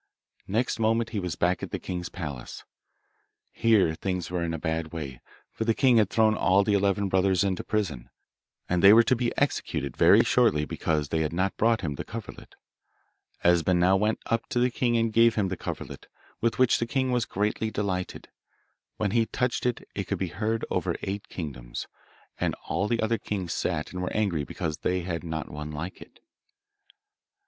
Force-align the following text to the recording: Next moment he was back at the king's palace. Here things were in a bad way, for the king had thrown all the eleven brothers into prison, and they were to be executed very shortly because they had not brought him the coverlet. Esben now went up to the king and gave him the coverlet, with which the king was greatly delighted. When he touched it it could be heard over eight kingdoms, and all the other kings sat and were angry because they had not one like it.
Next 0.47 0.79
moment 0.79 1.11
he 1.11 1.19
was 1.19 1.35
back 1.35 1.61
at 1.61 1.69
the 1.69 1.77
king's 1.77 2.09
palace. 2.09 2.63
Here 3.51 3.93
things 3.93 4.31
were 4.31 4.41
in 4.43 4.51
a 4.51 4.57
bad 4.57 4.91
way, 4.91 5.21
for 5.51 5.63
the 5.63 5.75
king 5.75 5.97
had 5.97 6.09
thrown 6.09 6.35
all 6.35 6.63
the 6.63 6.73
eleven 6.73 7.07
brothers 7.07 7.43
into 7.43 7.63
prison, 7.63 8.09
and 8.67 8.81
they 8.81 8.93
were 8.93 9.03
to 9.03 9.15
be 9.15 9.31
executed 9.37 9.95
very 9.95 10.23
shortly 10.23 10.65
because 10.65 11.09
they 11.09 11.19
had 11.21 11.31
not 11.31 11.55
brought 11.55 11.81
him 11.81 11.93
the 11.93 12.03
coverlet. 12.03 12.55
Esben 13.43 13.79
now 13.79 13.95
went 13.95 14.17
up 14.25 14.49
to 14.49 14.59
the 14.59 14.71
king 14.71 14.97
and 14.97 15.13
gave 15.13 15.35
him 15.35 15.49
the 15.49 15.55
coverlet, 15.55 16.07
with 16.41 16.57
which 16.57 16.79
the 16.79 16.87
king 16.87 17.11
was 17.11 17.25
greatly 17.25 17.69
delighted. 17.69 18.27
When 18.97 19.11
he 19.11 19.27
touched 19.27 19.67
it 19.67 19.87
it 19.93 20.05
could 20.05 20.17
be 20.17 20.29
heard 20.29 20.65
over 20.71 20.95
eight 21.03 21.29
kingdoms, 21.29 21.85
and 22.39 22.55
all 22.65 22.87
the 22.87 23.01
other 23.03 23.19
kings 23.19 23.53
sat 23.53 23.93
and 23.93 24.01
were 24.01 24.13
angry 24.13 24.43
because 24.45 24.79
they 24.79 25.01
had 25.01 25.23
not 25.23 25.51
one 25.51 25.69
like 25.71 26.01
it. 26.01 26.21